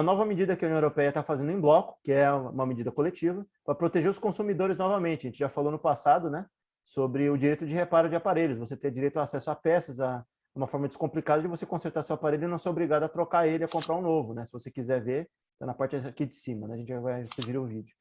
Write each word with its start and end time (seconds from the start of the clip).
uma 0.00 0.02
nova 0.02 0.24
medida 0.24 0.56
que 0.56 0.64
a 0.64 0.68
União 0.68 0.78
Europeia 0.78 1.10
está 1.10 1.22
fazendo 1.22 1.52
em 1.52 1.60
bloco, 1.60 1.98
que 2.02 2.10
é 2.10 2.32
uma 2.32 2.64
medida 2.64 2.90
coletiva, 2.90 3.46
para 3.64 3.74
proteger 3.74 4.10
os 4.10 4.18
consumidores 4.18 4.78
novamente. 4.78 5.26
A 5.26 5.30
gente 5.30 5.38
já 5.38 5.48
falou 5.48 5.70
no 5.70 5.78
passado, 5.78 6.30
né, 6.30 6.46
sobre 6.82 7.28
o 7.28 7.36
direito 7.36 7.66
de 7.66 7.74
reparo 7.74 8.08
de 8.08 8.16
aparelhos, 8.16 8.58
você 8.58 8.76
ter 8.76 8.90
direito 8.90 9.18
ao 9.18 9.24
acesso 9.24 9.50
a 9.50 9.54
peças, 9.54 10.00
a 10.00 10.24
uma 10.54 10.66
forma 10.66 10.88
descomplicada 10.88 11.42
de 11.42 11.48
você 11.48 11.66
consertar 11.66 12.02
seu 12.02 12.14
aparelho 12.14 12.44
e 12.44 12.48
não 12.48 12.58
ser 12.58 12.70
obrigado 12.70 13.02
a 13.02 13.08
trocar 13.08 13.46
ele, 13.46 13.62
a 13.62 13.68
comprar 13.68 13.94
um 13.94 14.00
novo, 14.00 14.34
né? 14.34 14.44
Se 14.44 14.52
você 14.52 14.70
quiser 14.70 15.02
ver, 15.02 15.28
está 15.52 15.66
na 15.66 15.74
parte 15.74 15.96
aqui 15.96 16.26
de 16.26 16.34
cima, 16.34 16.66
né? 16.66 16.74
A 16.74 16.78
gente 16.78 16.92
vai 16.98 17.26
sugerir 17.34 17.58
o 17.58 17.66
vídeo. 17.66 17.94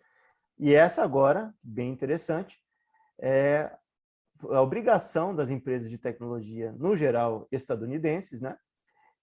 E 0.58 0.74
essa 0.74 1.04
agora, 1.04 1.54
bem 1.62 1.92
interessante, 1.92 2.58
é 3.22 3.72
a 4.50 4.62
obrigação 4.62 5.36
das 5.36 5.50
empresas 5.50 5.90
de 5.90 5.98
tecnologia, 5.98 6.74
no 6.78 6.96
geral, 6.96 7.48
estadunidenses, 7.52 8.42
né? 8.42 8.58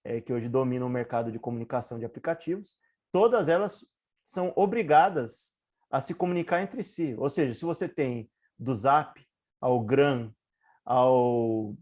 É, 0.09 0.21
que 0.21 0.31
hoje 0.31 0.47
dominam 0.47 0.87
o 0.87 0.89
mercado 0.89 1.31
de 1.31 1.37
comunicação 1.37 1.99
de 1.99 2.05
aplicativos, 2.05 2.77
todas 3.11 3.49
elas 3.49 3.85
são 4.23 4.53
obrigadas 4.55 5.55
a 5.91 5.99
se 5.99 6.13
comunicar 6.13 6.61
entre 6.61 6.83
si. 6.83 7.13
Ou 7.17 7.29
seja, 7.29 7.53
se 7.53 7.65
você 7.65 7.89
tem 7.89 8.29
do 8.57 8.73
Zap 8.73 9.21
ao 9.59 9.81
Gram, 9.81 10.33
ao, 10.85 11.75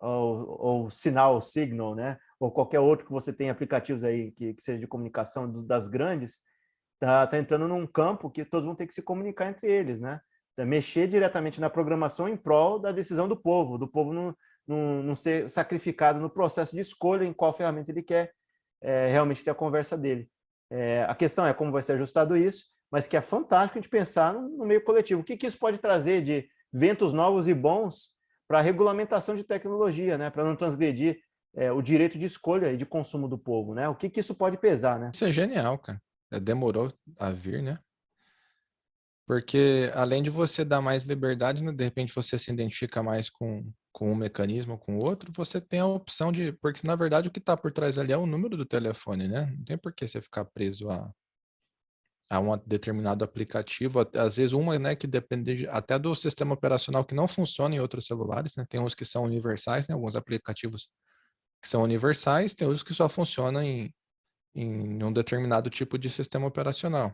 ao, 0.00 0.66
ao 0.66 0.90
Sinal, 0.90 1.40
Signal, 1.42 1.94
né? 1.94 2.18
ou 2.38 2.50
qualquer 2.50 2.80
outro 2.80 3.06
que 3.06 3.12
você 3.12 3.32
tem 3.32 3.50
aplicativos 3.50 4.04
aí 4.04 4.30
que, 4.32 4.54
que 4.54 4.62
seja 4.62 4.78
de 4.78 4.86
comunicação 4.86 5.50
das 5.64 5.88
grandes, 5.88 6.42
tá, 6.98 7.26
tá 7.26 7.38
entrando 7.38 7.66
num 7.66 7.86
campo 7.86 8.30
que 8.30 8.44
todos 8.44 8.66
vão 8.66 8.74
ter 8.74 8.86
que 8.86 8.94
se 8.94 9.02
comunicar 9.02 9.48
entre 9.48 9.70
eles, 9.70 10.00
né? 10.00 10.20
Tá, 10.56 10.64
mexer 10.64 11.06
diretamente 11.06 11.60
na 11.60 11.68
programação 11.68 12.28
em 12.28 12.36
prol 12.36 12.78
da 12.78 12.90
decisão 12.90 13.28
do 13.28 13.36
povo, 13.36 13.76
do 13.76 13.86
povo 13.86 14.12
não, 14.12 14.34
não, 14.66 15.02
não 15.02 15.14
ser 15.14 15.50
sacrificado 15.50 16.18
no 16.18 16.30
processo 16.30 16.74
de 16.74 16.80
escolha 16.80 17.24
em 17.24 17.32
qual 17.32 17.52
ferramenta 17.52 17.90
ele 17.90 18.02
quer 18.02 18.32
é, 18.80 19.08
realmente 19.08 19.44
ter 19.44 19.50
a 19.50 19.54
conversa 19.54 19.96
dele. 19.96 20.28
É, 20.70 21.04
a 21.08 21.14
questão 21.14 21.46
é 21.46 21.52
como 21.52 21.70
vai 21.70 21.82
ser 21.82 21.92
ajustado 21.92 22.36
isso, 22.36 22.64
mas 22.90 23.06
que 23.06 23.16
é 23.16 23.20
fantástico 23.20 23.78
a 23.78 23.82
gente 23.82 23.90
pensar 23.90 24.32
no, 24.32 24.48
no 24.48 24.64
meio 24.64 24.82
coletivo. 24.82 25.20
O 25.20 25.24
que, 25.24 25.36
que 25.36 25.46
isso 25.46 25.58
pode 25.58 25.78
trazer 25.78 26.22
de 26.22 26.48
ventos 26.72 27.12
novos 27.12 27.46
e 27.46 27.54
bons 27.54 28.10
para 28.48 28.58
a 28.58 28.62
regulamentação 28.62 29.34
de 29.34 29.44
tecnologia, 29.44 30.16
né? 30.16 30.30
para 30.30 30.44
não 30.44 30.56
transgredir 30.56 31.20
é, 31.54 31.70
o 31.70 31.82
direito 31.82 32.18
de 32.18 32.24
escolha 32.26 32.72
e 32.72 32.76
de 32.76 32.86
consumo 32.86 33.28
do 33.28 33.38
povo, 33.38 33.74
né? 33.74 33.88
O 33.88 33.94
que, 33.94 34.10
que 34.10 34.20
isso 34.20 34.34
pode 34.34 34.58
pesar, 34.58 34.98
né? 34.98 35.10
Isso 35.14 35.24
é 35.24 35.32
genial, 35.32 35.78
cara. 35.78 36.00
É, 36.30 36.38
demorou 36.38 36.92
a 37.18 37.30
vir, 37.30 37.62
né? 37.62 37.78
Porque 39.26 39.90
além 39.94 40.22
de 40.22 40.30
você 40.30 40.64
dar 40.64 40.80
mais 40.80 41.04
liberdade, 41.04 41.62
né, 41.62 41.72
de 41.72 41.82
repente 41.84 42.14
você 42.14 42.38
se 42.38 42.50
identifica 42.52 43.02
mais 43.02 43.28
com, 43.28 43.72
com 43.92 44.12
um 44.12 44.14
mecanismo, 44.14 44.78
com 44.78 44.96
o 44.98 45.04
outro, 45.04 45.32
você 45.34 45.60
tem 45.60 45.80
a 45.80 45.86
opção 45.86 46.30
de. 46.30 46.52
Porque 46.52 46.86
na 46.86 46.94
verdade 46.94 47.28
o 47.28 47.30
que 47.30 47.40
está 47.40 47.56
por 47.56 47.72
trás 47.72 47.98
ali 47.98 48.12
é 48.12 48.16
o 48.16 48.26
número 48.26 48.56
do 48.56 48.64
telefone, 48.64 49.26
né? 49.26 49.52
Não 49.58 49.64
tem 49.64 49.76
por 49.76 49.92
que 49.92 50.06
você 50.06 50.22
ficar 50.22 50.44
preso 50.44 50.88
a, 50.88 51.12
a 52.30 52.40
um 52.40 52.56
determinado 52.66 53.24
aplicativo, 53.24 54.00
às 54.14 54.36
vezes 54.36 54.52
uma, 54.52 54.78
né, 54.78 54.94
que 54.96 55.06
depende 55.06 55.56
de, 55.56 55.68
até 55.68 55.98
do 55.98 56.14
sistema 56.14 56.54
operacional 56.54 57.04
que 57.04 57.14
não 57.14 57.28
funciona 57.28 57.74
em 57.74 57.80
outros 57.80 58.06
celulares, 58.06 58.54
né? 58.56 58.64
Tem 58.68 58.80
uns 58.80 58.94
que 58.94 59.04
são 59.04 59.24
universais, 59.24 59.88
né? 59.88 59.94
Alguns 59.94 60.14
aplicativos 60.14 60.88
que 61.62 61.68
são 61.68 61.82
universais, 61.82 62.54
tem 62.54 62.66
outros 62.66 62.84
que 62.84 62.94
só 62.94 63.08
funcionam 63.08 63.62
em, 63.62 63.92
em 64.54 65.02
um 65.02 65.12
determinado 65.12 65.70
tipo 65.70 65.98
de 65.98 66.10
sistema 66.10 66.46
operacional. 66.46 67.12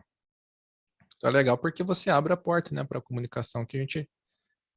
Então 1.23 1.31
é 1.31 1.35
legal 1.35 1.57
porque 1.57 1.83
você 1.83 2.09
abre 2.09 2.33
a 2.33 2.37
porta 2.37 2.75
né, 2.75 2.83
para 2.83 2.99
a 2.99 3.01
comunicação, 3.01 3.65
que 3.65 3.77
a 3.77 3.79
gente 3.79 4.09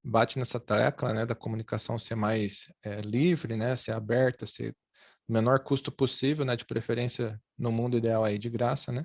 bate 0.00 0.38
nessa 0.38 0.60
tecla 0.60 1.12
né, 1.12 1.26
da 1.26 1.34
comunicação 1.34 1.98
ser 1.98 2.14
mais 2.14 2.72
é, 2.84 3.00
livre, 3.00 3.56
né, 3.56 3.74
ser 3.74 3.90
aberta, 3.90 4.46
ser 4.46 4.72
o 5.28 5.32
menor 5.32 5.64
custo 5.64 5.90
possível, 5.90 6.44
né, 6.44 6.54
de 6.54 6.64
preferência 6.64 7.36
no 7.58 7.72
mundo 7.72 7.96
ideal 7.96 8.22
aí 8.22 8.38
de 8.38 8.48
graça, 8.48 8.92
né? 8.92 9.04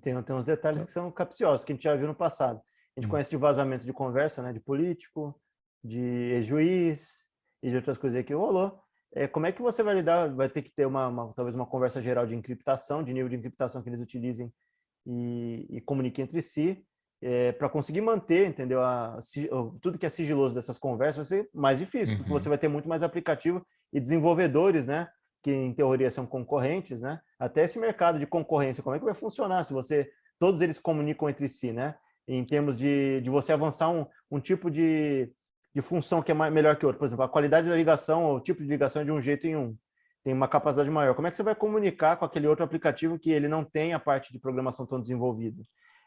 Tem, 0.00 0.22
tem 0.22 0.34
uns 0.34 0.46
detalhes 0.46 0.86
que 0.86 0.90
são 0.90 1.12
capciosos, 1.12 1.62
que 1.62 1.72
a 1.72 1.74
gente 1.74 1.84
já 1.84 1.94
viu 1.94 2.06
no 2.06 2.14
passado. 2.14 2.58
A 2.96 3.00
gente 3.00 3.06
hum. 3.06 3.10
conhece 3.10 3.28
de 3.28 3.36
vazamento 3.36 3.84
de 3.84 3.92
conversa, 3.92 4.40
né, 4.42 4.50
de 4.50 4.60
político, 4.60 5.38
de 5.84 6.42
juiz 6.42 7.26
e 7.62 7.68
de 7.68 7.76
outras 7.76 7.98
coisas 7.98 8.16
aí 8.16 8.24
que 8.24 8.32
rolou. 8.32 8.80
É, 9.14 9.28
como 9.28 9.44
é 9.44 9.52
que 9.52 9.60
você 9.60 9.82
vai 9.82 9.94
lidar? 9.94 10.34
Vai 10.34 10.48
ter 10.48 10.62
que 10.62 10.72
ter 10.72 10.86
uma, 10.86 11.06
uma 11.08 11.34
talvez 11.34 11.54
uma 11.54 11.66
conversa 11.66 12.00
geral 12.00 12.26
de 12.26 12.34
encriptação, 12.34 13.04
de 13.04 13.12
nível 13.12 13.28
de 13.28 13.36
encriptação 13.36 13.82
que 13.82 13.90
eles 13.90 14.00
utilizem 14.00 14.50
e, 15.06 15.66
e 15.70 15.80
comuniquem 15.80 16.24
entre 16.24 16.42
si, 16.42 16.84
é, 17.22 17.52
para 17.52 17.68
conseguir 17.68 18.00
manter, 18.00 18.46
entendeu? 18.46 18.82
A, 18.82 19.18
tudo 19.80 19.98
que 19.98 20.06
é 20.06 20.10
sigiloso 20.10 20.54
dessas 20.54 20.78
conversas 20.78 21.28
vai 21.28 21.38
ser 21.38 21.50
mais 21.54 21.78
difícil, 21.78 22.14
uhum. 22.14 22.18
porque 22.18 22.32
você 22.32 22.48
vai 22.48 22.58
ter 22.58 22.68
muito 22.68 22.88
mais 22.88 23.02
aplicativo 23.02 23.64
e 23.92 24.00
desenvolvedores, 24.00 24.86
né? 24.86 25.08
Que 25.42 25.52
em 25.52 25.72
teoria 25.72 26.10
são 26.10 26.26
concorrentes, 26.26 27.00
né? 27.00 27.20
Até 27.38 27.64
esse 27.64 27.78
mercado 27.78 28.18
de 28.18 28.26
concorrência, 28.26 28.82
como 28.82 28.96
é 28.96 28.98
que 28.98 29.04
vai 29.04 29.14
funcionar 29.14 29.64
se 29.64 29.72
você 29.72 30.10
todos 30.38 30.60
eles 30.60 30.78
comunicam 30.78 31.28
entre 31.28 31.48
si, 31.48 31.72
né? 31.72 31.94
Em 32.28 32.44
termos 32.44 32.76
de, 32.76 33.20
de 33.20 33.30
você 33.30 33.52
avançar 33.52 33.88
um, 33.88 34.06
um 34.30 34.40
tipo 34.40 34.70
de, 34.70 35.32
de 35.74 35.80
função 35.80 36.22
que 36.22 36.30
é 36.30 36.34
mais, 36.34 36.52
melhor 36.52 36.76
que 36.76 36.84
outro. 36.84 36.98
Por 36.98 37.06
exemplo, 37.06 37.24
a 37.24 37.28
qualidade 37.28 37.68
da 37.68 37.76
ligação, 37.76 38.34
o 38.34 38.40
tipo 38.40 38.62
de 38.62 38.68
ligação 38.68 39.02
é 39.02 39.04
de 39.04 39.12
um 39.12 39.20
jeito 39.20 39.46
em 39.46 39.56
um. 39.56 39.76
Tem 40.26 40.34
uma 40.34 40.48
capacidade 40.48 40.90
maior. 40.90 41.14
Como 41.14 41.28
é 41.28 41.30
que 41.30 41.36
você 41.36 41.42
vai 41.44 41.54
comunicar 41.54 42.16
com 42.16 42.24
aquele 42.24 42.48
outro 42.48 42.64
aplicativo 42.64 43.16
que 43.16 43.30
ele 43.30 43.46
não 43.46 43.62
tem 43.62 43.94
a 43.94 44.00
parte 44.00 44.32
de 44.32 44.40
programação 44.40 44.84
tão 44.84 45.00
desenvolvida? 45.00 45.62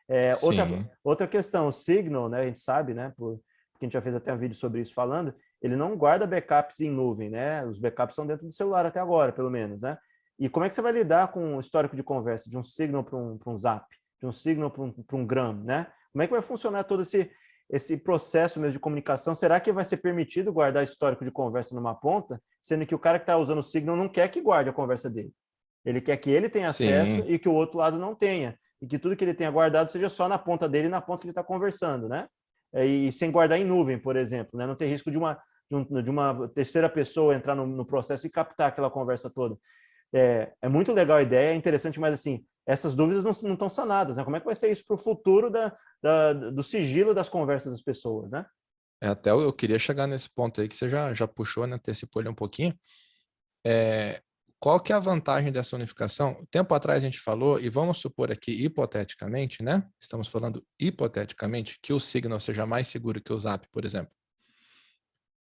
É, 0.09 0.35
outra, 0.41 0.68
outra 1.02 1.25
questão, 1.25 1.68
o 1.68 1.72
Signal, 1.72 2.28
né, 2.28 2.41
a 2.41 2.46
gente 2.46 2.59
sabe, 2.59 2.94
né, 2.94 3.13
por, 3.16 3.40
porque 3.72 3.84
a 3.84 3.85
gente 3.85 3.94
já 3.94 4.02
fez 4.02 4.13
até 4.13 4.34
um 4.34 4.38
vídeo 4.38 4.58
sobre 4.58 4.81
isso 4.81 4.94
falando, 4.94 5.34
ele 5.62 5.78
não 5.78 5.96
guarda 5.96 6.28
backups 6.28 6.81
em 6.81 6.91
nuvem, 6.91 7.29
né? 7.29 7.66
Os 7.66 7.79
backups 7.79 8.13
são 8.13 8.28
dentro 8.28 8.46
do 8.46 8.52
celular 8.52 8.85
até 8.85 9.00
agora, 9.00 9.31
pelo 9.31 9.50
menos, 9.50 9.79
né? 9.79 9.97
E 10.38 10.50
como 10.50 10.66
é 10.66 10.69
que 10.69 10.75
você 10.75 10.81
vai 10.81 10.91
lidar 10.91 11.31
com 11.31 11.56
o 11.56 11.59
histórico 11.62 11.96
de 11.96 12.03
conversa 12.03 12.50
de 12.50 12.58
um 12.58 12.63
Signal 12.63 13.06
para 13.06 13.18
um, 13.18 13.40
um 13.47 13.58
Zap, 13.58 13.85
de 14.19 14.28
um 14.28 14.34
Signal 14.34 14.69
para 14.69 14.84
um, 14.84 14.94
um 15.13 15.25
Gram, 15.25 15.53
né? 15.63 15.88
Como 16.12 16.22
é 16.22 16.28
que 16.28 16.34
vai 16.34 16.41
funcionar 16.41 16.84
todo 16.84 17.03
esse, 17.03 17.31
esse 17.69 17.97
processo 17.97 18.59
mesmo 18.59 18.74
de 18.74 18.80
comunicação, 18.80 19.35
será 19.35 19.59
que 19.59 19.72
vai 19.72 19.85
ser 19.85 19.97
permitido 19.97 20.52
guardar 20.52 20.84
histórico 20.84 21.24
de 21.24 21.31
conversa 21.31 21.75
numa 21.75 21.94
ponta, 21.94 22.41
sendo 22.59 22.85
que 22.85 22.96
o 22.96 23.00
cara 23.00 23.19
que 23.19 23.24
está 23.24 23.38
usando 23.38 23.59
o 23.59 23.63
Signal 23.63 23.96
não 23.96 24.09
quer 24.09 24.28
que 24.30 24.41
guarde 24.41 24.69
a 24.69 24.74
conversa 24.74 25.09
dele? 25.09 25.31
Ele 25.85 26.02
quer 26.02 26.18
que 26.18 26.29
ele 26.29 26.50
tenha 26.50 26.74
Sim. 26.74 26.91
acesso 26.91 27.24
e 27.28 27.38
que 27.38 27.47
o 27.47 27.53
outro 27.53 27.78
lado 27.78 27.97
não 27.97 28.16
tenha. 28.16 28.58
E 28.81 28.88
que 28.88 28.97
tudo 28.97 29.16
que 29.16 29.24
ele 29.24 29.34
tenha 29.34 29.52
guardado 29.52 29.91
seja 29.91 30.09
só 30.09 30.28
na 30.28 30.38
ponta 30.38 30.68
dele 30.68 30.88
e 30.88 30.90
na 30.90 31.02
ponta 31.02 31.22
que 31.22 31.28
ele 31.28 31.31
está 31.31 31.44
conversando, 31.44 32.09
né? 32.09 32.28
É, 32.74 32.85
e 32.85 33.12
sem 33.12 33.31
guardar 33.31 33.59
em 33.59 33.63
nuvem, 33.63 34.00
por 34.00 34.16
exemplo, 34.16 34.58
né? 34.58 34.66
Não 34.66 34.75
ter 34.75 34.88
risco 34.88 35.12
de 35.12 35.18
uma, 35.18 35.40
de 36.03 36.09
uma 36.09 36.50
terceira 36.50 36.90
pessoa 36.90 37.35
entrar 37.35 37.56
no, 37.56 37.66
no 37.66 37.85
processo 37.85 38.25
e 38.25 38.29
captar 38.29 38.69
aquela 38.69 38.90
conversa 38.90 39.29
toda. 39.29 39.58
É, 40.14 40.52
é 40.62 40.70
muito 40.70 40.92
legal 40.92 41.18
a 41.18 41.22
ideia, 41.22 41.52
é 41.52 41.56
interessante, 41.56 42.00
mas 42.00 42.14
assim, 42.14 42.44
essas 42.66 42.96
dúvidas 42.96 43.24
não, 43.24 43.31
não 43.50 43.53
estão 43.53 43.70
sanadas. 43.70 44.18
Né? 44.18 44.24
Como 44.24 44.36
é 44.36 44.40
que 44.40 44.46
vai 44.46 44.56
ser 44.56 44.72
isso 44.72 44.86
para 44.86 44.96
o 44.96 45.00
futuro 45.00 45.50
da, 45.50 45.75
da, 46.02 46.34
do 46.34 46.64
sigilo 46.64 47.14
das 47.14 47.30
conversas 47.30 47.72
das 47.72 47.81
pessoas, 47.81 48.31
né? 48.31 48.46
É, 49.02 49.08
até 49.08 49.31
eu 49.31 49.53
queria 49.53 49.80
chegar 49.80 50.08
nesse 50.08 50.30
ponto 50.30 50.59
aí 50.59 50.68
que 50.68 50.75
você 50.75 50.90
já, 50.90 51.14
já 51.14 51.28
puxou, 51.28 51.66
né? 51.66 51.75
Antecipou 51.75 52.22
ele 52.22 52.30
um 52.30 52.36
pouquinho. 52.36 52.78
É, 53.66 54.22
qual 54.59 54.80
que 54.80 54.92
é 54.92 54.96
a 54.96 55.00
vantagem 55.00 55.53
dessa 55.53 55.75
unificação? 55.75 56.46
Tempo 56.52 56.74
atrás 56.74 56.97
a 56.97 57.06
gente 57.06 57.20
falou, 57.20 57.59
e 57.59 57.70
vamos 57.70 57.97
supor 57.97 58.30
aqui 58.30 58.52
hipoteticamente, 58.52 59.64
né? 59.64 59.88
Estamos 60.02 60.28
falando 60.28 60.66
hipoteticamente 60.78 61.80
que 61.81 61.94
o 61.94 62.00
Signal 62.00 62.41
seja 62.41 62.66
mais 62.66 62.90
seguro 62.90 63.22
que 63.22 63.31
o 63.31 63.40
Zap, 63.40 63.66
por 63.72 63.86
exemplo. 63.86 64.12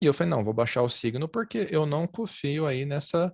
E 0.01 0.05
eu 0.05 0.13
falei, 0.13 0.29
não, 0.29 0.43
vou 0.43 0.53
baixar 0.53 0.83
o 0.83 0.89
Signal 0.89 1.29
porque 1.29 1.67
eu 1.71 1.85
não 1.85 2.05
confio 2.05 2.67
aí 2.67 2.85
nessa 2.85 3.33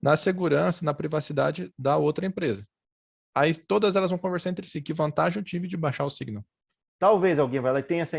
na 0.00 0.16
segurança, 0.16 0.84
na 0.84 0.94
privacidade 0.94 1.72
da 1.78 1.96
outra 1.96 2.26
empresa. 2.26 2.66
Aí 3.34 3.54
todas 3.54 3.96
elas 3.96 4.10
vão 4.10 4.18
conversar 4.18 4.50
entre 4.50 4.66
si. 4.66 4.80
Que 4.80 4.92
vantagem 4.92 5.40
eu 5.40 5.44
tive 5.44 5.68
de 5.68 5.76
baixar 5.76 6.04
o 6.04 6.10
Signal? 6.10 6.44
Talvez 6.98 7.38
alguém 7.38 7.60
vai 7.60 7.72
lá 7.72 7.78
e 7.78 7.82
tenha 7.82 8.02
essa. 8.02 8.16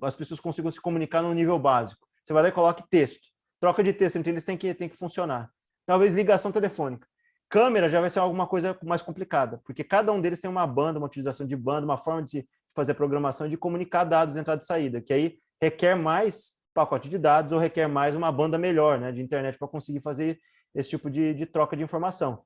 As 0.00 0.14
pessoas 0.14 0.40
consigam 0.40 0.70
se 0.70 0.80
comunicar 0.80 1.22
no 1.22 1.34
nível 1.34 1.58
básico. 1.58 2.06
Você 2.24 2.32
vai 2.32 2.42
lá 2.42 2.48
e 2.48 2.52
coloque 2.52 2.82
texto. 2.88 3.28
Troca 3.60 3.82
de 3.82 3.92
texto 3.92 4.16
entre 4.16 4.30
eles 4.30 4.44
tem 4.44 4.56
que, 4.56 4.72
tem 4.74 4.88
que 4.88 4.96
funcionar. 4.96 5.50
Talvez 5.86 6.14
ligação 6.14 6.50
telefônica. 6.50 7.06
Câmera 7.48 7.88
já 7.88 8.00
vai 8.00 8.08
ser 8.08 8.20
alguma 8.20 8.46
coisa 8.46 8.78
mais 8.82 9.02
complicada, 9.02 9.60
porque 9.66 9.84
cada 9.84 10.10
um 10.10 10.22
deles 10.22 10.40
tem 10.40 10.50
uma 10.50 10.66
banda, 10.66 10.98
uma 10.98 11.06
utilização 11.06 11.46
de 11.46 11.54
banda, 11.54 11.84
uma 11.84 11.98
forma 11.98 12.22
de 12.22 12.48
fazer 12.74 12.94
programação 12.94 13.46
e 13.46 13.50
de 13.50 13.58
comunicar 13.58 14.04
dados 14.04 14.36
entrada 14.36 14.62
e 14.62 14.64
saída, 14.64 15.02
que 15.02 15.12
aí 15.12 15.38
requer 15.60 15.94
mais 15.94 16.52
pacote 16.72 17.10
de 17.10 17.18
dados 17.18 17.52
ou 17.52 17.58
requer 17.58 17.86
mais 17.86 18.16
uma 18.16 18.32
banda 18.32 18.56
melhor 18.56 18.98
né, 18.98 19.12
de 19.12 19.20
internet 19.20 19.58
para 19.58 19.68
conseguir 19.68 20.00
fazer 20.00 20.40
esse 20.74 20.90
tipo 20.90 21.10
de, 21.10 21.34
de 21.34 21.46
troca 21.46 21.76
de 21.76 21.82
informação. 21.82 22.44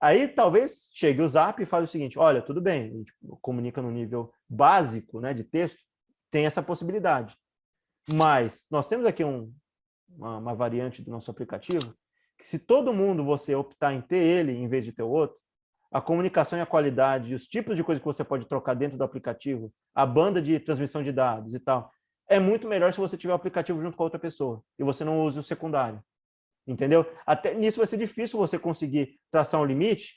Aí 0.00 0.28
talvez 0.28 0.90
chegue 0.92 1.22
o 1.22 1.28
Zap 1.28 1.62
e 1.62 1.66
fale 1.66 1.84
o 1.84 1.88
seguinte: 1.88 2.18
olha, 2.18 2.42
tudo 2.42 2.60
bem, 2.60 2.90
a 2.90 2.96
gente 2.96 3.12
comunica 3.40 3.80
no 3.80 3.90
nível 3.90 4.32
básico 4.48 5.20
né, 5.20 5.32
de 5.32 5.44
texto, 5.44 5.82
tem 6.30 6.46
essa 6.46 6.62
possibilidade. 6.62 7.36
Mas 8.14 8.66
nós 8.70 8.86
temos 8.86 9.06
aqui 9.06 9.24
um, 9.24 9.52
uma, 10.08 10.38
uma, 10.38 10.54
variante 10.54 11.00
do 11.00 11.10
nosso 11.10 11.30
aplicativo 11.30 11.94
que, 12.36 12.44
se 12.44 12.58
todo 12.58 12.92
mundo 12.92 13.24
você 13.24 13.54
optar 13.54 13.94
em 13.94 14.02
ter 14.02 14.18
ele 14.18 14.52
em 14.52 14.68
vez 14.68 14.84
de 14.84 14.92
ter 14.92 15.02
o 15.02 15.08
outro, 15.08 15.36
a 15.90 16.00
comunicação 16.00 16.58
e 16.58 16.62
a 16.62 16.66
qualidade, 16.66 17.34
os 17.34 17.46
tipos 17.46 17.76
de 17.76 17.84
coisa 17.84 18.00
que 18.00 18.04
você 18.04 18.24
pode 18.24 18.46
trocar 18.46 18.74
dentro 18.74 18.98
do 18.98 19.04
aplicativo, 19.04 19.72
a 19.94 20.04
banda 20.04 20.42
de 20.42 20.58
transmissão 20.58 21.02
de 21.02 21.12
dados 21.12 21.54
e 21.54 21.60
tal, 21.60 21.90
é 22.28 22.40
muito 22.40 22.68
melhor 22.68 22.92
se 22.92 22.98
você 22.98 23.16
tiver 23.16 23.32
o 23.32 23.36
aplicativo 23.36 23.80
junto 23.80 23.96
com 23.96 24.02
a 24.02 24.06
outra 24.06 24.18
pessoa 24.18 24.62
e 24.78 24.84
você 24.84 25.04
não 25.04 25.20
use 25.20 25.38
o 25.38 25.42
secundário 25.42 26.02
entendeu? 26.66 27.06
Até 27.26 27.54
nisso 27.54 27.78
vai 27.78 27.86
ser 27.86 27.96
difícil 27.96 28.38
você 28.38 28.58
conseguir 28.58 29.18
traçar 29.30 29.60
um 29.60 29.64
limite, 29.64 30.14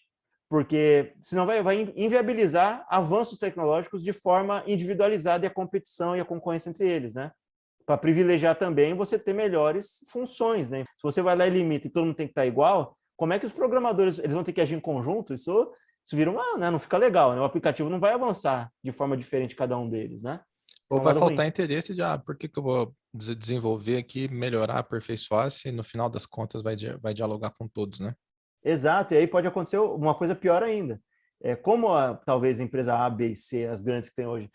porque 0.49 1.13
senão 1.21 1.45
vai, 1.45 1.61
vai 1.61 1.93
inviabilizar 1.95 2.85
avanços 2.89 3.37
tecnológicos 3.37 4.01
de 4.03 4.13
forma 4.13 4.63
individualizada 4.65 5.45
e 5.45 5.47
a 5.47 5.53
competição 5.53 6.15
e 6.15 6.21
a 6.21 6.25
concorrência 6.25 6.69
entre 6.69 6.87
eles, 6.87 7.13
né? 7.13 7.31
Para 7.85 7.97
privilegiar 7.97 8.55
também 8.55 8.93
você 8.93 9.19
ter 9.19 9.33
melhores 9.33 10.03
funções, 10.09 10.69
né? 10.69 10.83
Se 10.83 11.03
você 11.03 11.21
vai 11.21 11.35
lá 11.35 11.47
e 11.47 11.49
limita 11.49 11.87
e 11.87 11.89
todo 11.89 12.05
mundo 12.05 12.15
tem 12.15 12.27
que 12.27 12.31
estar 12.31 12.45
igual, 12.45 12.97
como 13.17 13.33
é 13.33 13.39
que 13.39 13.45
os 13.45 13.51
programadores 13.51 14.19
eles 14.19 14.33
vão 14.33 14.43
ter 14.43 14.53
que 14.53 14.61
agir 14.61 14.75
em 14.75 14.79
conjunto? 14.79 15.33
Isso, 15.33 15.73
isso 16.05 16.15
vira 16.15 16.31
uma, 16.31 16.57
né? 16.57 16.69
não 16.69 16.79
fica 16.79 16.97
legal, 16.97 17.33
né? 17.33 17.41
O 17.41 17.45
aplicativo 17.45 17.89
não 17.89 17.99
vai 17.99 18.13
avançar 18.13 18.71
de 18.81 18.91
forma 18.91 19.17
diferente 19.17 19.55
cada 19.55 19.77
um 19.77 19.89
deles, 19.89 20.21
né? 20.21 20.39
Ou 20.89 21.01
vai 21.01 21.13
faltar 21.13 21.39
ruim. 21.39 21.47
interesse 21.47 21.93
de, 21.93 22.01
ah, 22.01 22.17
por 22.17 22.37
que, 22.37 22.47
que 22.47 22.57
eu 22.57 22.63
vou 22.63 22.93
desenvolver 23.13 23.97
aqui, 23.97 24.27
melhorar, 24.27 24.79
aperfeiçoar, 24.79 25.49
se 25.51 25.71
no 25.71 25.83
final 25.83 26.09
das 26.09 26.25
contas 26.25 26.61
vai, 26.61 26.75
vai 27.01 27.13
dialogar 27.13 27.51
com 27.51 27.67
todos, 27.67 27.99
né? 27.99 28.13
Exato, 28.63 29.13
e 29.13 29.17
aí 29.17 29.27
pode 29.27 29.47
acontecer 29.47 29.77
uma 29.77 30.13
coisa 30.13 30.35
pior 30.35 30.61
ainda. 30.61 31.01
É, 31.41 31.55
como 31.55 31.93
a, 31.93 32.15
talvez 32.15 32.59
a 32.59 32.63
empresa 32.63 32.97
A, 32.97 33.09
B 33.09 33.27
e 33.27 33.35
C, 33.35 33.65
as 33.65 33.81
grandes 33.81 34.09
que 34.09 34.15
tem 34.15 34.27
hoje, 34.27 34.49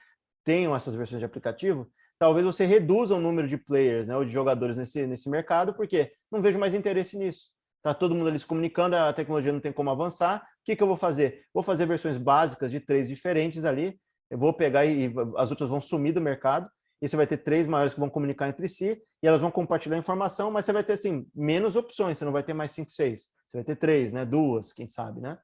tenham 0.44 0.75
essas 0.75 0.94
versões 0.94 1.20
de 1.20 1.25
aplicativo, 1.25 1.90
talvez 2.19 2.44
você 2.44 2.66
reduza 2.66 3.14
o 3.14 3.20
número 3.20 3.49
de 3.49 3.56
players, 3.56 4.06
né, 4.06 4.16
ou 4.16 4.25
de 4.25 4.32
jogadores 4.32 4.76
nesse, 4.76 5.06
nesse 5.06 5.28
mercado, 5.28 5.75
porque 5.75 6.12
não 6.31 6.43
vejo 6.43 6.58
mais 6.58 6.75
interesse 6.75 7.16
nisso. 7.16 7.50
Tá 7.82 7.93
todo 7.93 8.14
mundo 8.14 8.28
ali 8.28 8.38
se 8.38 8.46
comunicando, 8.46 8.94
a 8.94 9.12
tecnologia 9.12 9.52
não 9.52 9.58
tem 9.58 9.72
como 9.72 9.90
avançar. 9.90 10.38
O 10.40 10.64
que, 10.64 10.76
que 10.76 10.82
eu 10.82 10.87
vou 10.87 10.96
fazer? 10.96 11.44
Vou 11.52 11.64
fazer 11.64 11.84
versões 11.84 12.16
básicas 12.16 12.70
de 12.70 12.78
três 12.78 13.08
diferentes 13.08 13.64
ali. 13.64 13.99
Eu 14.31 14.38
vou 14.38 14.54
pegar 14.54 14.84
e, 14.84 15.08
e 15.08 15.14
as 15.37 15.50
outras 15.50 15.69
vão 15.69 15.81
sumir 15.81 16.12
do 16.12 16.20
mercado. 16.20 16.70
E 17.02 17.08
você 17.08 17.16
vai 17.16 17.26
ter 17.26 17.38
três 17.38 17.66
maiores 17.66 17.93
que 17.93 17.99
vão 17.99 18.08
comunicar 18.08 18.49
entre 18.49 18.69
si 18.69 19.02
e 19.20 19.26
elas 19.26 19.40
vão 19.40 19.50
compartilhar 19.50 19.99
informação, 19.99 20.52
mas 20.52 20.64
você 20.64 20.72
vai 20.72 20.84
ter 20.84 20.93
assim 20.93 21.26
menos 21.34 21.75
opções. 21.75 22.16
Você 22.16 22.25
não 22.25 22.31
vai 22.31 22.44
ter 22.44 22.54
mais 22.54 22.70
cinco, 22.70 22.90
seis. 22.90 23.26
Você 23.49 23.56
vai 23.56 23.64
ter 23.64 23.75
três, 23.75 24.12
né? 24.12 24.25
Duas, 24.25 24.72
quem 24.72 24.87
sabe, 24.87 25.20
né? 25.20 25.37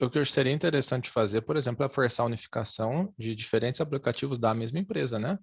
O 0.00 0.10
que 0.10 0.24
seria 0.24 0.52
interessante 0.52 1.10
fazer, 1.10 1.42
por 1.42 1.56
exemplo, 1.56 1.84
é 1.84 1.88
forçar 1.88 2.24
a 2.24 2.26
unificação 2.26 3.12
de 3.16 3.34
diferentes 3.34 3.80
aplicativos 3.80 4.38
da 4.38 4.54
mesma 4.54 4.78
empresa, 4.78 5.18
né? 5.18 5.38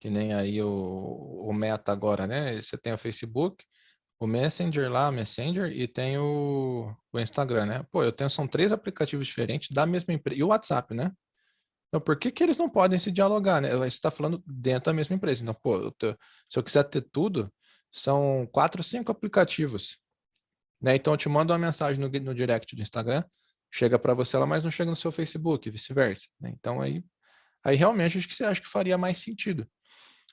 Que 0.00 0.08
nem 0.08 0.32
aí 0.32 0.62
o, 0.62 0.68
o 0.68 1.52
Meta 1.52 1.90
agora, 1.90 2.26
né? 2.26 2.60
Você 2.60 2.78
tem 2.78 2.92
o 2.92 2.98
Facebook, 2.98 3.64
o 4.20 4.26
Messenger 4.26 4.90
lá, 4.90 5.10
Messenger, 5.10 5.70
e 5.72 5.88
tem 5.88 6.16
o, 6.16 6.94
o 7.12 7.18
Instagram, 7.18 7.66
né? 7.66 7.86
Pô, 7.90 8.04
eu 8.04 8.12
tenho, 8.12 8.30
são 8.30 8.46
três 8.46 8.70
aplicativos 8.72 9.26
diferentes 9.26 9.68
da 9.70 9.84
mesma 9.84 10.14
empresa. 10.14 10.40
E 10.40 10.44
o 10.44 10.48
WhatsApp, 10.48 10.94
né? 10.94 11.10
Então, 11.92 12.00
por 12.00 12.18
que, 12.18 12.30
que 12.30 12.42
eles 12.42 12.56
não 12.56 12.70
podem 12.70 12.98
se 12.98 13.12
dialogar, 13.12 13.60
né? 13.60 13.76
Você 13.76 13.88
está 13.88 14.10
falando 14.10 14.42
dentro 14.46 14.86
da 14.86 14.94
mesma 14.94 15.14
empresa. 15.14 15.42
Então, 15.42 15.52
pô, 15.52 15.76
eu 15.76 15.90
te, 15.90 16.16
se 16.48 16.58
eu 16.58 16.62
quiser 16.62 16.84
ter 16.84 17.02
tudo, 17.02 17.52
são 17.90 18.48
quatro, 18.50 18.82
cinco 18.82 19.12
aplicativos. 19.12 19.98
Né? 20.80 20.96
Então 20.96 21.12
eu 21.12 21.18
te 21.18 21.28
mando 21.28 21.52
uma 21.52 21.58
mensagem 21.58 22.00
no, 22.00 22.08
no 22.08 22.34
direct 22.34 22.74
do 22.74 22.80
Instagram, 22.80 23.22
chega 23.70 23.98
para 23.98 24.14
você 24.14 24.38
lá, 24.38 24.46
mas 24.46 24.64
não 24.64 24.70
chega 24.70 24.90
no 24.90 24.96
seu 24.96 25.12
Facebook, 25.12 25.68
vice-versa. 25.68 26.26
Né? 26.40 26.54
Então 26.58 26.80
aí, 26.80 27.04
aí 27.62 27.76
realmente 27.76 28.16
acho 28.16 28.26
que 28.26 28.34
você 28.34 28.44
acha 28.44 28.60
que 28.62 28.68
faria 28.68 28.96
mais 28.96 29.18
sentido. 29.18 29.68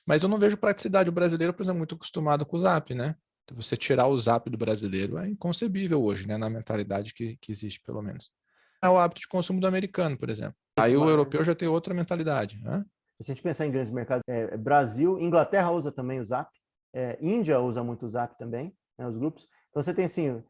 Mas 0.06 0.22
eu 0.22 0.30
não 0.30 0.38
vejo 0.38 0.56
praticidade. 0.56 1.10
O 1.10 1.12
brasileiro, 1.12 1.52
por 1.52 1.62
exemplo, 1.62 1.76
é 1.76 1.78
muito 1.78 1.94
acostumado 1.94 2.46
com 2.46 2.56
o 2.56 2.60
Zap, 2.60 2.94
né? 2.94 3.14
Então, 3.44 3.54
você 3.54 3.76
tirar 3.76 4.06
o 4.06 4.18
Zap 4.18 4.48
do 4.48 4.56
brasileiro 4.56 5.18
é 5.18 5.28
inconcebível 5.28 6.02
hoje, 6.02 6.26
né? 6.26 6.38
Na 6.38 6.48
mentalidade 6.48 7.12
que, 7.12 7.36
que 7.36 7.52
existe, 7.52 7.80
pelo 7.84 8.00
menos. 8.00 8.30
É 8.82 8.88
o 8.88 8.98
hábito 8.98 9.20
de 9.20 9.28
consumo 9.28 9.60
do 9.60 9.66
americano, 9.66 10.16
por 10.16 10.30
exemplo. 10.30 10.56
Aí 10.82 10.96
o 10.96 11.08
europeu 11.08 11.44
já 11.44 11.54
tem 11.54 11.68
outra 11.68 11.94
mentalidade, 11.94 12.60
né? 12.62 12.84
Se 13.20 13.30
a 13.30 13.34
gente 13.34 13.42
pensar 13.42 13.66
em 13.66 13.70
grandes 13.70 13.92
mercados, 13.92 14.22
é, 14.26 14.56
Brasil, 14.56 15.18
Inglaterra 15.20 15.70
usa 15.70 15.92
também 15.92 16.20
o 16.20 16.24
Zap, 16.24 16.50
é, 16.94 17.18
Índia 17.20 17.60
usa 17.60 17.84
muito 17.84 18.06
o 18.06 18.08
Zap 18.08 18.36
também, 18.38 18.74
né, 18.98 19.06
os 19.06 19.18
grupos. 19.18 19.46
Então 19.68 19.82
você 19.82 19.92
tem 19.92 20.06
assim, 20.06 20.42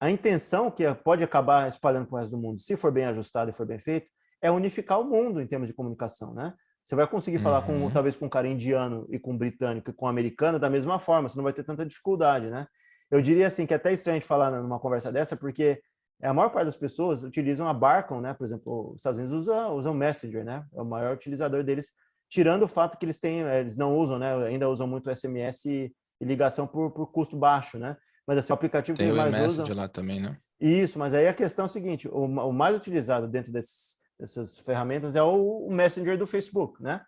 a 0.00 0.10
intenção 0.10 0.70
que 0.70 0.82
pode 0.94 1.22
acabar 1.22 1.68
espalhando 1.68 2.06
para 2.06 2.16
o 2.16 2.18
resto 2.18 2.36
do 2.36 2.42
mundo, 2.42 2.60
se 2.60 2.76
for 2.76 2.90
bem 2.90 3.04
ajustado 3.04 3.50
e 3.50 3.54
for 3.54 3.66
bem 3.66 3.78
feito, 3.78 4.08
é 4.42 4.50
unificar 4.50 5.00
o 5.00 5.04
mundo 5.04 5.40
em 5.40 5.46
termos 5.46 5.68
de 5.68 5.74
comunicação, 5.74 6.34
né? 6.34 6.54
Você 6.84 6.94
vai 6.94 7.06
conseguir 7.06 7.38
falar 7.38 7.62
com 7.62 7.72
uhum. 7.72 7.90
talvez 7.90 8.16
com 8.16 8.26
um 8.26 8.30
cara 8.30 8.48
indiano 8.48 9.06
e 9.10 9.18
com 9.18 9.32
um 9.32 9.38
britânico 9.38 9.90
e 9.90 9.92
com 9.92 10.06
um 10.06 10.08
americano 10.08 10.58
da 10.58 10.70
mesma 10.70 10.98
forma, 10.98 11.28
você 11.28 11.36
não 11.36 11.44
vai 11.44 11.52
ter 11.52 11.62
tanta 11.62 11.84
dificuldade, 11.84 12.48
né? 12.48 12.66
Eu 13.10 13.20
diria 13.20 13.46
assim 13.46 13.66
que 13.66 13.74
é 13.74 13.76
até 13.76 13.92
estranho 13.92 14.20
de 14.20 14.26
falar 14.26 14.50
numa 14.50 14.78
conversa 14.78 15.12
dessa, 15.12 15.36
porque 15.36 15.82
a 16.26 16.34
maior 16.34 16.50
parte 16.50 16.66
das 16.66 16.76
pessoas 16.76 17.22
utilizam 17.22 17.68
a 17.68 17.74
Barcon, 17.74 18.20
né? 18.20 18.34
Por 18.34 18.44
exemplo, 18.44 18.90
os 18.90 18.96
Estados 18.96 19.20
Unidos 19.20 19.38
usam, 19.38 19.76
usam 19.76 19.94
Messenger, 19.94 20.44
né? 20.44 20.64
É 20.74 20.82
o 20.82 20.84
maior 20.84 21.14
utilizador 21.14 21.62
deles, 21.62 21.92
tirando 22.28 22.64
o 22.64 22.68
fato 22.68 22.98
que 22.98 23.04
eles 23.04 23.20
têm, 23.20 23.40
eles 23.40 23.76
não 23.76 23.96
usam, 23.96 24.18
né? 24.18 24.34
Ainda 24.46 24.68
usam 24.68 24.86
muito 24.86 25.14
SMS 25.14 25.64
e, 25.66 25.94
e 26.20 26.24
ligação 26.24 26.66
por, 26.66 26.90
por 26.90 27.12
custo 27.12 27.36
baixo, 27.36 27.78
né? 27.78 27.96
Mas 28.26 28.38
assim, 28.38 28.52
o 28.52 28.54
aplicativo 28.54 28.98
Tem 28.98 29.06
que 29.06 29.16
eles 29.16 29.30
mais 29.30 29.58
usam... 29.58 29.76
lá 29.76 29.88
também, 29.88 30.20
né? 30.20 30.36
Isso, 30.60 30.98
mas 30.98 31.14
aí 31.14 31.28
a 31.28 31.34
questão 31.34 31.64
é 31.64 31.66
o 31.66 31.70
seguinte, 31.70 32.08
o, 32.08 32.24
o 32.24 32.52
mais 32.52 32.76
utilizado 32.76 33.28
dentro 33.28 33.52
desses, 33.52 33.96
dessas 34.18 34.58
ferramentas 34.58 35.14
é 35.14 35.22
o, 35.22 35.66
o, 35.66 35.72
Messenger 35.72 36.18
do 36.18 36.26
Facebook, 36.26 36.82
né? 36.82 37.00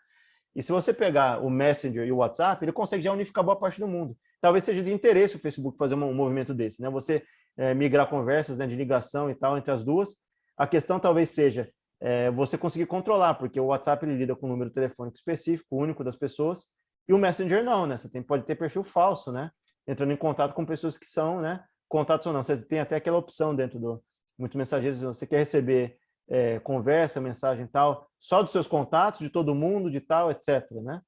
E 0.55 0.63
se 0.63 0.71
você 0.73 0.93
pegar 0.93 1.45
o 1.45 1.51
Messenger 1.51 2.07
e 2.07 2.13
o 2.13 2.19
WhatsApp, 2.19 2.65
ele 2.65 2.73
consegue 2.73 3.03
já 3.03 3.13
unificar 3.13 3.45
boa 3.45 3.57
parte 3.57 3.81
do 3.81 3.89
mundo. 3.89 4.17
Talvez 4.41 4.65
seja 4.65 4.83
de 4.83 4.93
interesse 4.93 5.37
o 5.37 5.39
Facebook 5.39 5.77
fazer 5.77 5.95
um, 5.95 6.05
um 6.05 6.15
movimento 6.15 6.55
desse, 6.55 6.81
né? 6.81 6.89
Você 6.91 7.25
é, 7.57 7.75
migrar 7.75 8.09
conversas 8.09 8.59
né, 8.59 8.67
de 8.67 8.77
ligação 8.77 9.31
e 9.31 9.35
tal 9.35 9.59
entre 9.59 9.71
as 9.71 9.85
duas. 9.85 10.17
A 10.57 10.67
questão 10.67 10.99
talvez 10.99 11.31
seja 11.31 11.71
é, 12.01 12.31
você 12.31 12.57
conseguir 12.57 12.87
controlar, 12.87 13.35
porque 13.35 13.61
o 13.61 13.67
WhatsApp 13.67 14.05
ele 14.05 14.17
lida 14.17 14.35
com 14.35 14.47
um 14.47 14.51
número 14.51 14.71
telefônico 14.71 15.17
específico, 15.17 15.77
único 15.77 16.03
das 16.03 16.17
pessoas, 16.17 16.67
e 17.09 17.13
o 17.13 17.19
Messenger 17.19 17.65
não, 17.65 17.87
né? 17.87 17.97
Você 17.97 18.09
tem, 18.09 18.23
pode 18.23 18.45
ter 18.45 18.55
perfil 18.55 18.85
falso, 18.85 19.33
né? 19.33 19.51
entrando 19.91 20.13
em 20.13 20.17
contato 20.17 20.55
com 20.55 20.65
pessoas 20.65 20.97
que 20.97 21.07
são, 21.07 21.41
né, 21.41 21.65
contatos 21.89 22.27
ou 22.27 22.33
não. 22.33 22.43
Você 22.43 22.65
tem 22.65 22.81
até 22.81 22.97
aquela 22.97 23.19
opção 23.19 23.55
dentro 23.55 23.79
do 23.79 24.03
muitos 24.39 24.57
mensageiros, 24.57 25.03
você 25.03 25.27
quer 25.27 25.39
receber 25.39 25.99
é, 26.29 26.59
conversa, 26.61 27.21
mensagem 27.21 27.65
e 27.65 27.69
tal, 27.69 28.09
só 28.19 28.43
dos 28.43 28.53
seus 28.53 28.67
contatos, 28.67 29.21
de 29.21 29.29
todo 29.29 29.55
mundo, 29.55 29.91
de 29.91 30.01
tal, 30.01 30.31
etc, 30.31 30.71
né? 30.83 31.03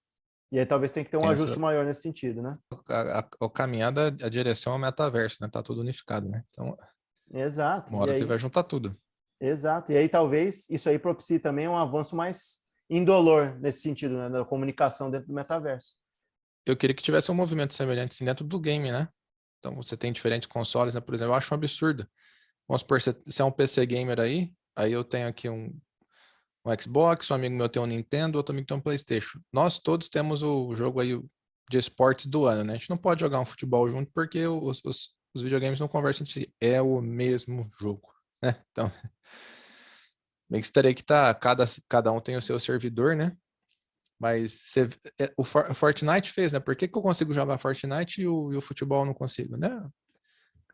E 0.52 0.58
aí 0.58 0.66
talvez 0.66 0.93
tenha 0.93 1.04
que 1.04 1.10
ter 1.10 1.16
um 1.16 1.28
ajuste 1.28 1.58
maior 1.58 1.84
nesse 1.84 2.02
sentido, 2.02 2.43
né? 2.43 2.56
A, 2.88 3.20
a, 3.20 3.46
a 3.46 3.50
caminhada, 3.50 4.08
a 4.08 4.28
direção 4.28 4.75
é 4.75 4.76
o 4.76 4.78
metaverso, 4.78 5.38
né? 5.40 5.49
Tá 5.50 5.62
tudo 5.62 5.81
unificado, 5.81 6.28
né? 6.28 6.44
Então, 6.50 6.76
Exato. 7.32 7.90
Uma 7.90 8.02
hora 8.02 8.12
aí, 8.12 8.19
você 8.19 8.26
vai 8.26 8.38
juntar 8.38 8.62
tudo. 8.64 8.94
Exato. 9.40 9.90
E 9.90 9.96
aí 9.96 10.08
talvez 10.08 10.69
isso 10.69 10.88
aí 10.88 10.99
propicie 10.99 11.40
também 11.40 11.66
um 11.66 11.76
avanço 11.76 12.14
mais 12.14 12.58
indolor 12.90 13.58
nesse 13.58 13.81
sentido, 13.81 14.19
né? 14.19 14.28
Da 14.28 14.44
comunicação 14.44 15.10
dentro 15.10 15.28
do 15.28 15.34
metaverso 15.34 15.96
eu 16.64 16.76
queria 16.76 16.94
que 16.94 17.02
tivesse 17.02 17.31
um 17.31 17.34
movimento 17.34 17.75
semelhante 17.75 18.12
assim, 18.12 18.25
dentro 18.25 18.44
do 18.44 18.60
game, 18.60 18.90
né? 18.90 19.08
Então 19.58 19.75
você 19.76 19.96
tem 19.96 20.12
diferentes 20.12 20.49
consoles, 20.49 20.94
né? 20.94 21.00
Por 21.00 21.14
exemplo, 21.14 21.32
eu 21.32 21.37
acho 21.37 21.52
um 21.52 21.56
absurdo. 21.56 22.06
Vamos 22.68 22.80
supor, 22.80 23.00
você 23.00 23.42
é 23.42 23.44
um 23.44 23.52
PC 23.52 23.85
gamer 23.87 24.21
aí, 24.21 24.52
aí 24.75 24.92
eu 24.92 25.04
tenho 25.04 25.28
aqui 25.28 25.49
um, 25.49 25.76
um 26.64 26.81
Xbox, 26.81 27.31
um 27.31 27.35
amigo 27.35 27.57
meu 27.57 27.69
tem 27.69 27.83
um 27.83 27.87
Nintendo, 27.87 28.38
outro 28.38 28.52
amigo 28.52 28.66
tem 28.66 28.76
um 28.76 28.81
Playstation. 28.81 29.40
Nós 29.52 29.78
todos 29.78 30.09
temos 30.09 30.42
o 30.42 30.75
jogo 30.75 31.00
aí 31.00 31.21
de 31.69 31.78
esportes 31.78 32.26
do 32.26 32.47
ano, 32.47 32.64
né? 32.64 32.75
A 32.75 32.76
gente 32.76 32.90
não 32.90 32.97
pode 32.97 33.21
jogar 33.21 33.40
um 33.40 33.45
futebol 33.45 33.88
junto 33.88 34.11
porque 34.12 34.47
os, 34.47 34.81
os, 34.85 35.11
os 35.35 35.42
videogames 35.42 35.81
não 35.81 35.88
conversam 35.88 36.25
entre 36.25 36.33
si. 36.33 36.54
É 36.61 36.81
o 36.81 37.00
mesmo 37.00 37.69
jogo, 37.81 38.12
né? 38.42 38.57
Então, 38.71 38.92
bem 40.49 40.61
que 40.61 40.71
teria 40.71 40.95
que 40.95 41.02
tá, 41.02 41.35
cada, 41.35 41.64
cada 41.88 42.12
um 42.12 42.21
tem 42.21 42.37
o 42.37 42.42
seu 42.42 42.61
servidor, 42.61 43.16
né? 43.16 43.37
Mas 44.19 44.62
é, 45.19 45.33
o 45.37 45.42
Fortnite 45.42 46.31
fez, 46.31 46.52
né? 46.52 46.61
Por 46.61 46.76
que, 46.76 46.87
que 46.87 46.97
eu 46.97 47.02
consigo 47.02 47.33
jogar 47.33 47.59
Fortnite 47.59 48.23
e 48.23 48.28
o, 48.28 48.52
e 48.52 48.57
o 48.57 48.61
futebol 48.61 49.04
não 49.04 49.14
consigo, 49.14 49.57
né? 49.57 49.85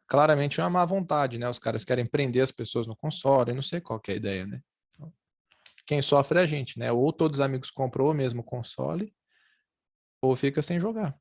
Claramente 0.06 0.60
é 0.60 0.64
uma 0.64 0.70
má 0.70 0.84
vontade, 0.84 1.38
né? 1.38 1.48
Os 1.48 1.58
caras 1.58 1.84
querem 1.84 2.04
prender 2.04 2.42
as 2.42 2.50
pessoas 2.50 2.86
no 2.86 2.96
console, 2.96 3.54
não 3.54 3.62
sei 3.62 3.80
qual 3.80 4.00
é 4.06 4.12
a 4.12 4.16
ideia, 4.16 4.46
né? 4.46 4.60
Quem 5.88 6.02
sofre 6.02 6.38
é 6.38 6.42
a 6.42 6.46
gente, 6.46 6.78
né? 6.78 6.92
Ou 6.92 7.12
todos 7.12 7.40
os 7.40 7.44
amigos 7.44 7.70
comprou 7.70 8.10
o 8.10 8.14
mesmo 8.14 8.44
console, 8.44 9.12
ou 10.22 10.36
fica 10.36 10.60
sem 10.60 10.78
jogar. 10.78 11.18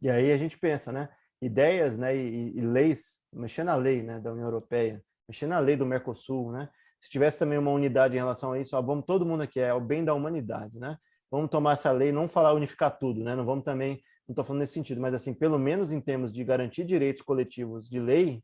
E 0.00 0.08
aí 0.10 0.32
a 0.32 0.38
gente 0.38 0.58
pensa, 0.58 0.90
né? 0.90 1.08
Ideias, 1.40 1.96
né? 1.96 2.16
E, 2.16 2.56
e 2.56 2.60
leis, 2.62 3.20
mexer 3.30 3.62
na 3.62 3.76
lei, 3.76 4.02
né? 4.02 4.18
Da 4.18 4.32
União 4.32 4.46
Europeia, 4.46 5.04
mexer 5.28 5.46
na 5.46 5.58
lei 5.58 5.76
do 5.76 5.84
Mercosul, 5.84 6.50
né? 6.50 6.68
Se 6.98 7.10
tivesse 7.10 7.38
também 7.38 7.58
uma 7.58 7.70
unidade 7.70 8.14
em 8.14 8.18
relação 8.18 8.52
a 8.52 8.58
isso, 8.58 8.74
ó, 8.74 8.80
vamos 8.80 9.04
todo 9.04 9.26
mundo 9.26 9.42
aqui, 9.42 9.60
é 9.60 9.74
o 9.74 9.80
bem 9.80 10.02
da 10.02 10.14
humanidade, 10.14 10.80
né? 10.80 10.96
vamos 11.34 11.50
tomar 11.50 11.72
essa 11.72 11.90
lei, 11.90 12.12
não 12.12 12.28
falar 12.28 12.52
unificar 12.52 12.96
tudo, 12.96 13.24
né? 13.24 13.34
Não 13.34 13.44
vamos 13.44 13.64
também, 13.64 14.00
não 14.28 14.32
estou 14.32 14.44
falando 14.44 14.60
nesse 14.60 14.74
sentido, 14.74 15.00
mas 15.00 15.12
assim, 15.12 15.34
pelo 15.34 15.58
menos 15.58 15.92
em 15.92 16.00
termos 16.00 16.32
de 16.32 16.44
garantir 16.44 16.84
direitos 16.84 17.22
coletivos 17.22 17.88
de 17.90 17.98
lei, 17.98 18.40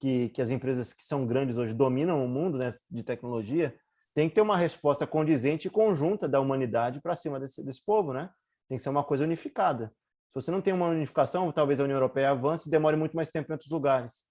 que, 0.00 0.28
que 0.28 0.40
as 0.40 0.50
empresas 0.50 0.92
que 0.92 1.04
são 1.04 1.26
grandes 1.26 1.56
hoje 1.56 1.74
dominam 1.74 2.24
o 2.24 2.28
mundo 2.28 2.56
né, 2.56 2.70
de 2.88 3.02
tecnologia, 3.02 3.74
tem 4.14 4.28
que 4.28 4.34
ter 4.34 4.40
uma 4.40 4.56
resposta 4.56 5.06
condizente 5.06 5.68
e 5.68 5.70
conjunta 5.70 6.28
da 6.28 6.40
humanidade 6.40 7.00
para 7.00 7.14
cima 7.14 7.38
desse, 7.38 7.62
desse 7.62 7.84
povo, 7.84 8.12
né? 8.12 8.30
Tem 8.68 8.76
que 8.76 8.82
ser 8.82 8.90
uma 8.90 9.04
coisa 9.04 9.24
unificada. 9.24 9.92
Se 10.28 10.34
você 10.34 10.50
não 10.50 10.60
tem 10.60 10.72
uma 10.72 10.88
unificação, 10.88 11.50
talvez 11.52 11.80
a 11.80 11.84
União 11.84 11.96
Europeia 11.96 12.30
avance 12.30 12.68
e 12.68 12.70
demore 12.70 12.96
muito 12.96 13.16
mais 13.16 13.30
tempo 13.30 13.50
em 13.50 13.54
outros 13.54 13.70
lugares. 13.70 14.24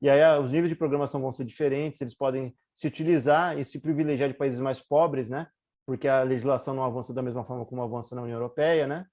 E 0.00 0.08
aí 0.08 0.38
os 0.38 0.50
níveis 0.50 0.68
de 0.68 0.76
programação 0.76 1.20
vão 1.20 1.32
ser 1.32 1.44
diferentes, 1.44 2.00
eles 2.00 2.14
podem 2.14 2.54
se 2.74 2.86
utilizar 2.86 3.58
e 3.58 3.64
se 3.64 3.78
privilegiar 3.80 4.28
de 4.28 4.34
países 4.34 4.58
mais 4.58 4.80
pobres, 4.80 5.28
né? 5.28 5.46
porque 5.90 6.06
a 6.06 6.22
legislação 6.22 6.72
não 6.72 6.84
avança 6.84 7.12
da 7.12 7.20
mesma 7.20 7.44
forma 7.44 7.66
como 7.66 7.82
avança 7.82 8.14
na 8.14 8.22
União 8.22 8.36
Europeia, 8.36 8.86
né? 8.86 9.06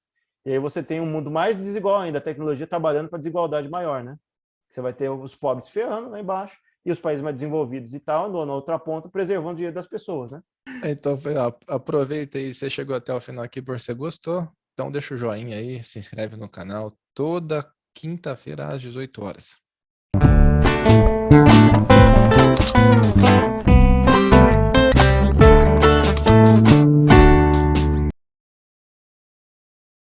E 0.46 0.52
aí 0.52 0.60
você 0.60 0.84
tem 0.84 1.02
um 1.02 1.08
mundo 1.08 1.32
mais 1.32 1.58
desigual 1.58 2.00
ainda, 2.00 2.20
a 2.20 2.22
tecnologia 2.22 2.68
trabalhando 2.68 3.10
para 3.10 3.18
desigualdade 3.18 3.68
maior, 3.68 4.04
né? 4.04 4.16
Você 4.70 4.80
vai 4.80 4.94
ter 4.94 5.10
os 5.10 5.36
pobres 5.36 5.68
ferrando 5.70 6.10
lá 6.10 6.20
embaixo 6.20 6.56
e 6.88 6.92
os 6.92 7.02
países 7.02 7.22
mais 7.22 7.36
desenvolvidos 7.36 7.94
e 7.94 8.00
tal 8.00 8.28
andam 8.28 8.46
na 8.46 8.54
outra 8.54 8.80
ponta 8.80 9.10
preservando 9.10 9.52
o 9.52 9.56
dinheiro 9.56 9.76
das 9.76 9.86
pessoas, 9.86 10.32
né? 10.32 10.42
Então, 10.86 11.20
aproveita 11.68 12.38
aí, 12.38 12.54
você 12.54 12.70
chegou 12.70 12.96
até 12.96 13.14
o 13.14 13.20
final 13.20 13.44
aqui 13.44 13.62
por 13.62 13.78
você 13.78 13.94
gostou, 13.94 14.48
então 14.74 14.90
deixa 14.90 15.14
o 15.14 15.18
joinha 15.18 15.58
aí, 15.58 15.84
se 15.84 16.00
inscreve 16.00 16.38
no 16.38 16.48
canal 16.48 16.94
toda 17.14 17.70
quinta-feira 17.94 18.68
às 18.68 18.82
18 18.82 19.22
horas. 19.22 19.58